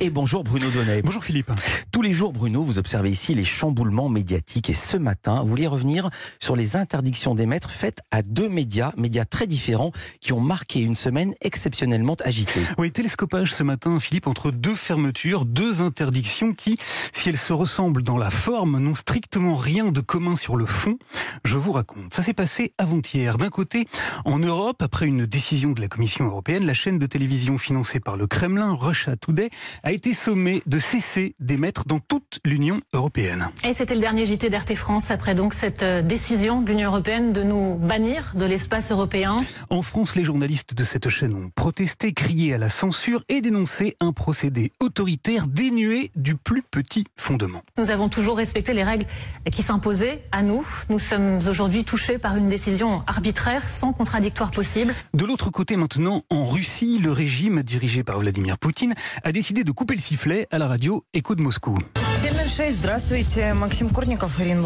Et 0.00 0.10
bonjour 0.10 0.44
Bruno 0.44 0.70
Donnet. 0.70 1.02
Bonjour 1.02 1.24
Philippe. 1.24 1.50
Tous 1.90 2.02
les 2.02 2.12
jours, 2.12 2.32
Bruno, 2.32 2.62
vous 2.62 2.78
observez 2.78 3.10
ici 3.10 3.34
les 3.34 3.44
chamboulements 3.44 4.08
médiatiques. 4.08 4.70
Et 4.70 4.74
ce 4.74 4.96
matin, 4.96 5.40
vous 5.42 5.48
voulez 5.48 5.66
revenir 5.66 6.08
sur 6.38 6.54
les 6.54 6.76
interdictions 6.76 7.34
d'émettre 7.34 7.68
faites 7.68 8.02
à 8.12 8.22
deux 8.22 8.48
médias, 8.48 8.92
médias 8.96 9.24
très 9.24 9.48
différents, 9.48 9.90
qui 10.20 10.32
ont 10.32 10.40
marqué 10.40 10.82
une 10.82 10.94
semaine 10.94 11.34
exceptionnellement 11.40 12.16
agitée. 12.24 12.60
Oui, 12.78 12.92
télescopage 12.92 13.52
ce 13.52 13.64
matin, 13.64 13.98
Philippe, 13.98 14.28
entre 14.28 14.52
deux 14.52 14.76
fermetures, 14.76 15.44
deux 15.44 15.82
interdictions 15.82 16.54
qui, 16.54 16.78
si 17.12 17.28
elles 17.28 17.36
se 17.36 17.52
ressemblent 17.52 18.04
dans 18.04 18.18
la 18.18 18.30
forme, 18.30 18.78
n'ont 18.78 18.94
strictement 18.94 19.56
rien 19.56 19.90
de 19.90 20.00
commun 20.00 20.36
sur 20.36 20.54
le 20.54 20.66
fond. 20.66 20.96
Je 21.44 21.56
vous 21.56 21.72
raconte. 21.72 22.14
Ça 22.14 22.22
s'est 22.22 22.34
passé 22.34 22.72
avant-hier. 22.78 23.36
D'un 23.36 23.50
côté, 23.50 23.88
en 24.24 24.38
Europe, 24.38 24.80
après 24.80 25.06
une 25.06 25.26
décision 25.26 25.72
de 25.72 25.80
la 25.80 25.88
Commission 25.88 26.24
européenne, 26.24 26.64
la 26.66 26.74
chaîne 26.74 27.00
de 27.00 27.06
télévision 27.06 27.58
financée 27.58 27.98
par 27.98 28.16
le 28.16 28.28
Kremlin, 28.28 28.74
Russia 28.74 29.16
Today, 29.16 29.50
a 29.88 29.92
été 29.92 30.12
sommé 30.12 30.62
de 30.66 30.76
cesser 30.76 31.34
d'émettre 31.40 31.86
dans 31.86 31.98
toute 31.98 32.40
l'Union 32.44 32.82
européenne. 32.92 33.48
Et 33.64 33.72
c'était 33.72 33.94
le 33.94 34.02
dernier 34.02 34.26
JT 34.26 34.50
d'RT 34.50 34.74
France 34.74 35.10
après 35.10 35.34
donc 35.34 35.54
cette 35.54 35.82
euh, 35.82 36.02
décision 36.02 36.60
de 36.60 36.68
l'Union 36.68 36.90
européenne 36.90 37.32
de 37.32 37.42
nous 37.42 37.76
bannir 37.76 38.34
de 38.34 38.44
l'espace 38.44 38.90
européen. 38.92 39.38
En 39.70 39.80
France, 39.80 40.14
les 40.14 40.24
journalistes 40.24 40.74
de 40.74 40.84
cette 40.84 41.08
chaîne 41.08 41.32
ont 41.32 41.48
protesté, 41.48 42.12
crié 42.12 42.52
à 42.52 42.58
la 42.58 42.68
censure 42.68 43.24
et 43.30 43.40
dénoncé 43.40 43.96
un 43.98 44.12
procédé 44.12 44.72
autoritaire 44.78 45.46
dénué 45.46 46.10
du 46.16 46.36
plus 46.36 46.60
petit 46.60 47.06
fondement. 47.16 47.62
Nous 47.78 47.88
avons 47.88 48.10
toujours 48.10 48.36
respecté 48.36 48.74
les 48.74 48.84
règles 48.84 49.06
qui 49.50 49.62
s'imposaient 49.62 50.22
à 50.32 50.42
nous. 50.42 50.68
Nous 50.90 50.98
sommes 50.98 51.38
aujourd'hui 51.48 51.84
touchés 51.84 52.18
par 52.18 52.36
une 52.36 52.50
décision 52.50 53.04
arbitraire 53.06 53.70
sans 53.70 53.94
contradictoire 53.94 54.50
possible. 54.50 54.92
De 55.14 55.24
l'autre 55.24 55.50
côté 55.50 55.76
maintenant, 55.76 56.24
en 56.28 56.42
Russie, 56.42 56.98
le 56.98 57.10
régime 57.10 57.62
dirigé 57.62 58.04
par 58.04 58.18
Vladimir 58.18 58.58
Poutine 58.58 58.92
a 59.24 59.32
décidé 59.32 59.64
de 59.64 59.77
couper 59.78 59.94
le 59.94 60.00
sifflet 60.00 60.48
à 60.50 60.58
la 60.58 60.66
radio 60.66 61.04
Écho 61.14 61.36
de 61.36 61.40
Moscou. 61.40 61.78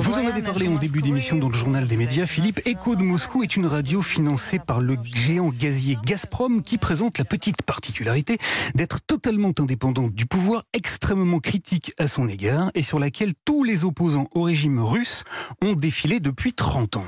Vous 0.01 0.15
en 0.15 0.27
avez 0.27 0.41
parlé 0.41 0.69
en 0.69 0.77
début 0.77 1.03
d'émission 1.03 1.37
dans 1.37 1.51
le 1.51 1.55
journal 1.55 1.87
des 1.87 1.99
médias, 1.99 2.25
Philippe. 2.25 2.61
Écho 2.65 2.97
de 2.97 3.03
Moscou 3.03 3.43
est 3.43 3.55
une 3.55 3.67
radio 3.67 4.01
financée 4.01 4.59
par 4.59 4.81
le 4.81 4.97
géant 5.05 5.51
gazier 5.51 5.99
Gazprom 6.03 6.63
qui 6.63 6.79
présente 6.79 7.19
la 7.19 7.27
petite 7.27 7.61
particularité 7.61 8.39
d'être 8.75 9.03
totalement 9.07 9.53
indépendante 9.59 10.15
du 10.15 10.25
pouvoir, 10.25 10.65
extrêmement 10.73 11.41
critique 11.41 11.93
à 11.99 12.09
son 12.09 12.27
égard 12.27 12.71
et 12.75 12.83
sur 12.83 12.99
laquelle 12.99 13.35
tous 13.45 13.65
les 13.65 13.85
opposants 13.85 14.31
au 14.35 14.45
régime 14.45 14.81
russe 14.81 15.25
ont 15.61 15.75
défilé 15.75 16.21
depuis 16.21 16.55
30 16.55 16.97
ans. 16.97 17.05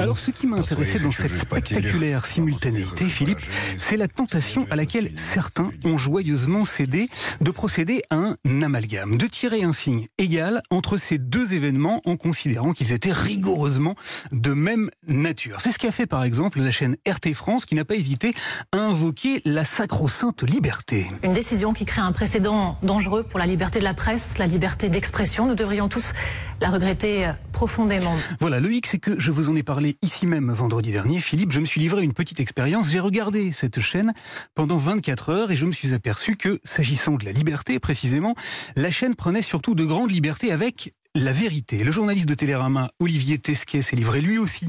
Alors 0.00 0.18
ce 0.18 0.30
qui 0.30 0.46
m'a 0.46 0.58
intéressé 0.58 0.98
dans 0.98 1.10
cette 1.10 1.36
spectaculaire 1.36 2.26
simultanéité, 2.26 3.04
Philippe, 3.06 3.40
c'est 3.78 3.96
la 3.96 4.08
tentation 4.08 4.66
à 4.70 4.76
laquelle 4.76 5.10
certains 5.16 5.68
ont 5.84 5.96
joyeusement 5.98 6.64
cédé 6.64 7.08
de 7.40 7.50
procéder 7.50 8.02
à 8.10 8.16
un 8.16 8.62
amalgame, 8.62 9.16
de 9.16 9.26
tirer 9.26 9.62
un 9.62 9.72
signe 9.72 10.08
égal 10.18 10.62
entre 10.70 10.96
ces 10.96 11.18
deux 11.18 11.54
événements 11.54 12.02
en 12.04 12.16
considérant 12.16 12.72
qu'ils 12.72 12.92
étaient 12.92 13.12
rigoureusement 13.12 13.94
de 14.32 14.52
même 14.52 14.90
nature. 15.06 15.60
C'est 15.60 15.72
ce 15.72 15.78
qu'a 15.78 15.92
fait 15.92 16.06
par 16.06 16.24
exemple 16.24 16.60
la 16.60 16.70
chaîne 16.70 16.96
RT 17.08 17.32
France 17.34 17.64
qui 17.64 17.74
n'a 17.74 17.84
pas 17.84 17.94
hésité 17.94 18.34
à 18.72 18.78
invoquer 18.78 19.40
la 19.44 19.64
sacro-sainte 19.64 20.42
liberté. 20.42 21.06
Une 21.22 21.32
décision 21.32 21.72
qui 21.72 21.84
crée 21.84 22.00
un 22.00 22.12
précédent 22.12 22.78
dangereux 22.82 23.22
pour 23.22 23.38
la 23.38 23.46
liberté 23.46 23.78
de 23.78 23.84
la 23.84 23.94
presse, 23.94 24.38
la 24.38 24.46
liberté 24.46 24.88
d'expression. 24.88 25.46
Nous 25.46 25.54
devrions 25.54 25.88
tous 25.88 26.12
la 26.60 26.70
regretter 26.70 27.30
profondément. 27.58 28.14
Voilà, 28.38 28.60
le 28.60 28.72
hic, 28.72 28.86
c'est 28.86 29.00
que 29.00 29.18
je 29.18 29.32
vous 29.32 29.48
en 29.48 29.56
ai 29.56 29.64
parlé 29.64 29.96
ici 30.00 30.28
même 30.28 30.52
vendredi 30.52 30.92
dernier, 30.92 31.18
Philippe. 31.18 31.50
Je 31.50 31.58
me 31.58 31.64
suis 31.64 31.80
livré 31.80 32.04
une 32.04 32.12
petite 32.12 32.38
expérience. 32.38 32.88
J'ai 32.88 33.00
regardé 33.00 33.50
cette 33.50 33.80
chaîne 33.80 34.12
pendant 34.54 34.76
24 34.76 35.30
heures 35.30 35.50
et 35.50 35.56
je 35.56 35.66
me 35.66 35.72
suis 35.72 35.92
aperçu 35.92 36.36
que, 36.36 36.60
s'agissant 36.62 37.16
de 37.16 37.24
la 37.24 37.32
liberté 37.32 37.80
précisément, 37.80 38.36
la 38.76 38.92
chaîne 38.92 39.16
prenait 39.16 39.42
surtout 39.42 39.74
de 39.74 39.84
grandes 39.84 40.12
libertés 40.12 40.52
avec 40.52 40.94
la 41.14 41.32
vérité. 41.32 41.82
Le 41.82 41.90
journaliste 41.90 42.28
de 42.28 42.34
Télérama, 42.34 42.90
Olivier 43.00 43.38
Tesquet, 43.38 43.82
s'est 43.82 43.96
livré 43.96 44.20
lui 44.20 44.38
aussi 44.38 44.66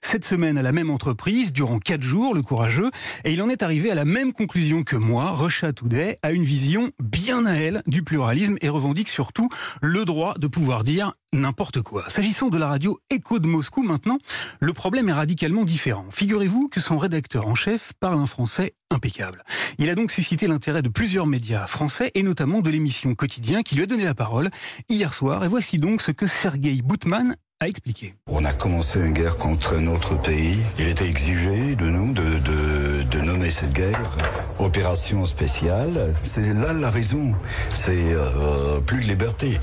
cette 0.00 0.24
semaine 0.24 0.58
à 0.58 0.62
la 0.62 0.72
même 0.72 0.90
entreprise 0.90 1.52
durant 1.52 1.78
quatre 1.78 2.02
jours, 2.02 2.34
le 2.34 2.42
courageux, 2.42 2.90
et 3.24 3.32
il 3.32 3.42
en 3.42 3.48
est 3.48 3.62
arrivé 3.62 3.90
à 3.90 3.94
la 3.94 4.04
même 4.04 4.32
conclusion 4.32 4.82
que 4.84 4.96
moi. 4.96 5.30
Rocha 5.30 5.72
Today 5.72 6.18
a 6.22 6.32
une 6.32 6.44
vision 6.44 6.90
bien 7.02 7.46
à 7.46 7.54
elle 7.54 7.82
du 7.86 8.02
pluralisme 8.02 8.56
et 8.60 8.68
revendique 8.68 9.08
surtout 9.08 9.48
le 9.80 10.04
droit 10.04 10.34
de 10.38 10.46
pouvoir 10.46 10.82
dire 10.82 11.12
n'importe 11.32 11.82
quoi. 11.82 12.04
S'agissant 12.08 12.48
de 12.48 12.58
la 12.58 12.68
radio 12.68 12.98
Écho 13.10 13.38
de 13.38 13.46
Moscou 13.46 13.82
maintenant, 13.82 14.18
le 14.60 14.72
problème 14.72 15.08
est 15.08 15.14
radicalement 15.14 15.64
différent. 15.64 16.06
Figurez-vous 16.10 16.68
que 16.68 16.80
son 16.80 16.98
rédacteur 16.98 17.46
en 17.46 17.54
chef 17.54 17.92
parle 18.00 18.18
un 18.18 18.26
français 18.26 18.74
impeccable. 18.90 19.42
Il 19.78 19.88
a 19.90 19.94
donc 19.94 20.10
suscité 20.10 20.46
l'intérêt 20.46 20.82
de 20.82 20.88
plusieurs 20.88 21.26
médias 21.26 21.66
français 21.66 22.10
et 22.14 22.22
notamment 22.22 22.60
de 22.60 22.70
l'émission 22.70 23.14
Quotidien 23.14 23.62
qui 23.62 23.74
lui 23.74 23.84
a 23.84 23.86
donné 23.86 24.04
la 24.04 24.14
parole 24.14 24.50
hier 24.88 25.14
soir. 25.14 25.44
Et 25.44 25.48
voici 25.48 25.78
donc 25.78 26.02
ce 26.02 26.10
que 26.12 26.26
Sergei 26.26 26.82
Boutman 26.82 27.36
a 27.60 27.68
expliqué. 27.68 28.14
On 28.26 28.44
a 28.44 28.52
commencé 28.52 28.98
une 28.98 29.12
guerre 29.12 29.36
contre 29.36 29.76
notre 29.76 30.20
pays. 30.20 30.58
Il 30.78 30.88
était 30.88 31.08
exigé 31.08 31.76
de 31.76 31.86
nous 31.86 32.12
de, 32.12 32.22
de, 32.22 33.02
de 33.04 33.20
nommer 33.20 33.50
cette 33.50 33.72
guerre 33.72 34.16
opération 34.58 35.24
spéciale. 35.26 36.12
C'est 36.22 36.52
là 36.52 36.72
la 36.72 36.90
raison. 36.90 37.32
C'est 37.72 37.96
euh, 37.96 38.80
plus 38.80 38.98
de 39.00 39.06
liberté. 39.06 39.58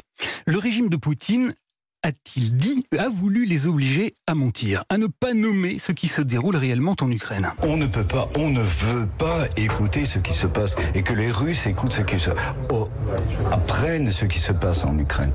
Le 0.45 0.57
régime 0.57 0.89
de 0.89 0.95
Poutine 0.95 1.53
a-t-il 2.03 2.55
dit, 2.55 2.85
a 2.97 3.09
voulu 3.09 3.45
les 3.45 3.67
obliger 3.67 4.13
à 4.27 4.35
mentir, 4.35 4.83
à 4.89 4.97
ne 4.97 5.07
pas 5.07 5.33
nommer 5.33 5.79
ce 5.79 5.91
qui 5.91 6.07
se 6.07 6.21
déroule 6.21 6.55
réellement 6.55 6.95
en 7.01 7.11
Ukraine? 7.11 7.51
On 7.63 7.77
ne 7.77 7.87
peut 7.87 8.03
pas, 8.03 8.29
on 8.37 8.49
ne 8.49 8.61
veut 8.61 9.07
pas 9.17 9.45
écouter 9.57 10.05
ce 10.05 10.19
qui 10.19 10.33
se 10.33 10.47
passe 10.47 10.75
et 10.95 11.03
que 11.03 11.13
les 11.13 11.31
Russes 11.31 11.67
écoutent 11.67 11.93
ce 11.93 12.01
qui 12.01 12.19
se 12.19 12.31
oh, 12.71 12.87
apprennent 13.51 14.11
ce 14.11 14.25
qui 14.25 14.39
se 14.39 14.51
passe 14.51 14.85
en 14.85 14.97
Ukraine. 14.97 15.31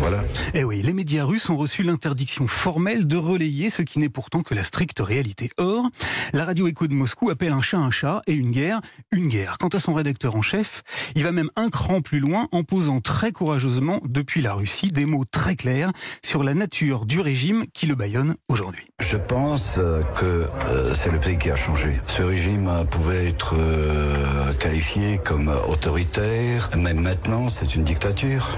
Voilà. 0.00 0.20
Eh 0.54 0.64
oui, 0.64 0.82
les 0.82 0.92
médias 0.92 1.24
russes 1.24 1.48
ont 1.50 1.56
reçu 1.56 1.82
l'interdiction 1.82 2.46
formelle 2.46 3.06
de 3.06 3.16
relayer 3.16 3.70
ce 3.70 3.82
qui 3.82 3.98
n'est 3.98 4.08
pourtant 4.08 4.42
que 4.42 4.54
la 4.54 4.64
stricte 4.64 5.00
réalité. 5.00 5.50
Or, 5.58 5.86
la 6.32 6.44
radio 6.44 6.66
Écho 6.68 6.86
de 6.86 6.94
Moscou 6.94 7.30
appelle 7.30 7.52
un 7.52 7.60
chat 7.60 7.78
un 7.78 7.90
chat 7.90 8.22
et 8.26 8.32
une 8.32 8.50
guerre 8.50 8.80
une 9.12 9.28
guerre. 9.28 9.58
Quant 9.58 9.68
à 9.68 9.80
son 9.80 9.94
rédacteur 9.94 10.36
en 10.36 10.42
chef, 10.42 10.82
il 11.14 11.24
va 11.24 11.32
même 11.32 11.50
un 11.56 11.70
cran 11.70 12.00
plus 12.00 12.18
loin 12.18 12.48
en 12.52 12.64
posant 12.64 13.00
très 13.00 13.32
courageusement 13.32 14.00
depuis 14.04 14.42
la 14.42 14.54
Russie 14.54 14.88
des 14.88 15.04
mots 15.04 15.24
très 15.30 15.56
clairs 15.56 15.90
sur 16.22 16.42
la 16.42 16.54
nature 16.54 17.06
du 17.06 17.20
régime 17.20 17.64
qui 17.72 17.86
le 17.86 17.94
baillonne 17.94 18.36
aujourd'hui. 18.48 18.86
Je 19.00 19.16
pense 19.16 19.80
que 20.16 20.46
euh, 20.66 20.94
c'est 20.94 21.10
le 21.10 21.18
pays 21.18 21.38
qui 21.38 21.50
a 21.50 21.56
changé. 21.56 21.98
Ce 22.06 22.22
régime 22.22 22.70
pouvait 22.90 23.28
être 23.28 23.54
euh, 23.58 24.52
qualifié 24.54 25.20
comme 25.24 25.50
autoritaire, 25.68 26.70
mais 26.76 26.94
maintenant 27.10 27.48
c'est 27.48 27.74
une 27.74 27.82
dictature 27.82 28.56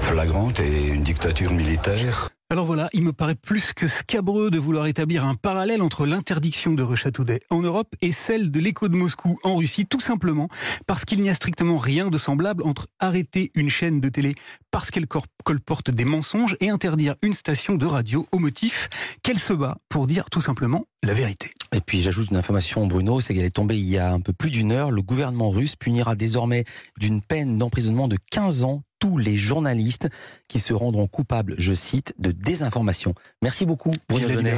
flagrante 0.00 0.60
et 0.60 0.88
une 0.88 1.02
dictature 1.02 1.50
militaire. 1.50 2.28
Alors 2.50 2.66
voilà, 2.66 2.90
il 2.92 3.02
me 3.02 3.14
paraît 3.14 3.36
plus 3.36 3.72
que 3.72 3.88
scabreux 3.88 4.50
de 4.50 4.58
vouloir 4.58 4.86
établir 4.86 5.24
un 5.24 5.34
parallèle 5.34 5.80
entre 5.80 6.04
l'interdiction 6.04 6.72
de 6.74 7.10
Today 7.10 7.40
en 7.48 7.62
Europe 7.62 7.94
et 8.02 8.12
celle 8.12 8.50
de 8.50 8.60
l'écho 8.60 8.88
de 8.88 8.96
Moscou 8.96 9.38
en 9.44 9.56
Russie, 9.56 9.86
tout 9.86 10.00
simplement 10.00 10.48
parce 10.86 11.06
qu'il 11.06 11.22
n'y 11.22 11.30
a 11.30 11.34
strictement 11.34 11.78
rien 11.78 12.08
de 12.08 12.18
semblable 12.18 12.62
entre 12.64 12.86
arrêter 12.98 13.50
une 13.54 13.70
chaîne 13.70 13.98
de 13.98 14.10
télé 14.10 14.34
parce 14.70 14.90
qu'elle 14.90 15.06
colporte 15.44 15.90
des 15.90 16.04
mensonges 16.04 16.58
et 16.60 16.68
interdire 16.68 17.14
une 17.22 17.34
station 17.34 17.76
de 17.76 17.86
radio 17.86 18.26
au 18.30 18.38
motif 18.38 18.90
qu'elle 19.22 19.38
se 19.38 19.54
bat 19.54 19.78
pour 19.88 20.06
dire 20.06 20.28
tout 20.28 20.42
simplement 20.42 20.84
la 21.02 21.14
vérité. 21.14 21.54
Et 21.72 21.80
puis 21.80 22.00
j'ajoute 22.00 22.30
une 22.30 22.36
information, 22.36 22.86
Bruno, 22.86 23.20
c'est 23.20 23.34
qu'elle 23.34 23.44
est 23.44 23.50
tombée 23.50 23.78
il 23.78 23.88
y 23.88 23.98
a 23.98 24.12
un 24.12 24.20
peu 24.20 24.32
plus 24.32 24.50
d'une 24.50 24.72
heure. 24.72 24.90
Le 24.90 25.02
gouvernement 25.02 25.50
russe 25.50 25.76
punira 25.76 26.16
désormais 26.16 26.64
d'une 26.98 27.22
peine 27.22 27.58
d'emprisonnement 27.58 28.08
de 28.08 28.16
15 28.30 28.64
ans 28.64 28.82
tous 28.98 29.16
les 29.16 29.36
journalistes 29.36 30.08
qui 30.46 30.60
se 30.60 30.74
rendront 30.74 31.06
coupables, 31.06 31.54
je 31.58 31.72
cite, 31.74 32.14
de 32.18 32.32
désinformation. 32.32 33.14
Merci 33.40 33.64
beaucoup, 33.64 33.92
Bruno 34.08 34.28
Donnet. 34.28 34.56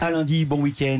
À 0.00 0.10
lundi, 0.10 0.44
bon 0.44 0.60
week-end. 0.60 0.94